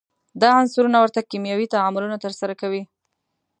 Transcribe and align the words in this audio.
دا 0.41 0.47
عنصرونه 0.59 0.97
ورته 0.99 1.19
کیمیاوي 1.31 1.67
تعاملونه 1.73 2.17
ترسره 2.25 2.53
کوي. 2.61 2.81